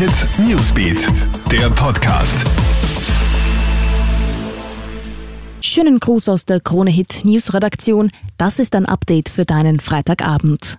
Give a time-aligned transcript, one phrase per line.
[0.00, 1.08] Hit Newsbeat,
[1.52, 2.46] der Podcast.
[5.60, 8.10] Schönen Gruß aus der Krone Hit News Redaktion.
[8.38, 10.78] Das ist ein Update für deinen Freitagabend.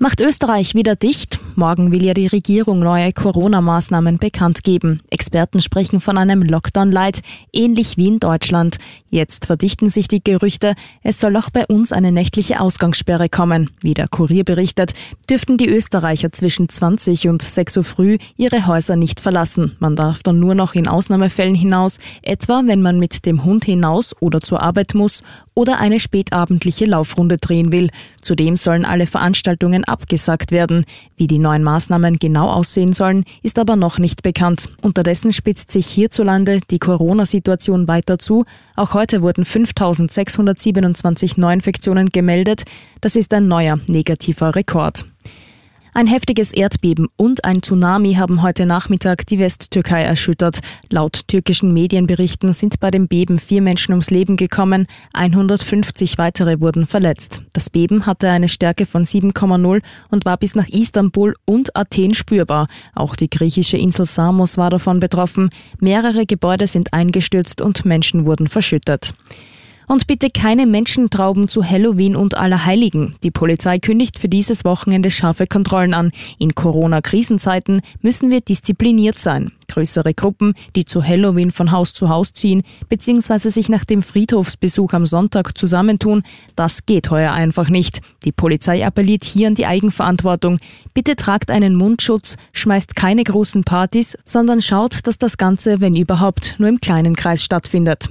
[0.00, 1.38] Macht Österreich wieder dicht?
[1.54, 5.00] Morgen will ja die Regierung neue Corona-Maßnahmen bekannt geben.
[5.08, 7.22] Experten sprechen von einem Lockdown-Light,
[7.52, 8.78] ähnlich wie in Deutschland.
[9.10, 13.70] Jetzt verdichten sich die Gerüchte, es soll auch bei uns eine nächtliche Ausgangssperre kommen.
[13.82, 14.94] Wie der Kurier berichtet,
[15.30, 19.76] dürften die Österreicher zwischen 20 und 6 Uhr früh ihre Häuser nicht verlassen.
[19.78, 24.16] Man darf dann nur noch in Ausnahmefällen hinaus, etwa wenn man mit dem Hund hinaus
[24.18, 25.22] oder zur Arbeit muss
[25.54, 27.90] oder eine spätabendliche Laufrunde drehen will.
[28.20, 30.84] Zudem sollen alle Veranstaltungen abgesagt werden.
[31.16, 34.68] Wie die neuen Maßnahmen genau aussehen sollen, ist aber noch nicht bekannt.
[34.82, 38.44] Unterdessen spitzt sich hierzulande die Corona-Situation weiter zu.
[38.76, 42.64] Auch heute wurden 5627 Neuinfektionen gemeldet.
[43.00, 45.04] Das ist ein neuer negativer Rekord.
[45.96, 50.58] Ein heftiges Erdbeben und ein Tsunami haben heute Nachmittag die Westtürkei erschüttert.
[50.90, 56.88] Laut türkischen Medienberichten sind bei dem Beben vier Menschen ums Leben gekommen, 150 weitere wurden
[56.88, 57.42] verletzt.
[57.52, 62.66] Das Beben hatte eine Stärke von 7,0 und war bis nach Istanbul und Athen spürbar.
[62.96, 65.50] Auch die griechische Insel Samos war davon betroffen.
[65.78, 69.14] Mehrere Gebäude sind eingestürzt und Menschen wurden verschüttet.
[69.86, 73.14] Und bitte keine Menschentrauben zu Halloween und Allerheiligen.
[73.22, 76.12] Die Polizei kündigt für dieses Wochenende scharfe Kontrollen an.
[76.38, 79.52] In Corona-Krisenzeiten müssen wir diszipliniert sein.
[79.68, 83.50] Größere Gruppen, die zu Halloween von Haus zu Haus ziehen, bzw.
[83.50, 86.22] sich nach dem Friedhofsbesuch am Sonntag zusammentun,
[86.56, 88.00] das geht heuer einfach nicht.
[88.24, 90.58] Die Polizei appelliert hier an die Eigenverantwortung.
[90.92, 96.56] Bitte tragt einen Mundschutz, schmeißt keine großen Partys, sondern schaut, dass das Ganze, wenn überhaupt,
[96.58, 98.08] nur im kleinen Kreis stattfindet.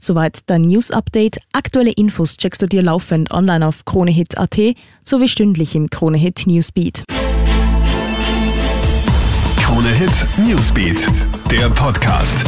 [0.00, 1.38] Soweit dein News Update.
[1.52, 4.58] Aktuelle Infos checkst du dir laufend online auf KroneHit.at
[5.02, 7.04] sowie stündlich im KroneHit Newsbeat.
[9.58, 11.06] KroneHit Newsbeat,
[11.50, 12.44] der Podcast.